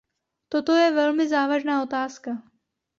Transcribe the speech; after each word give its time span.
Toto 0.49 0.71
je 0.75 0.91
velice 0.91 1.29
závažná 1.29 1.83
otázka. 1.83 2.37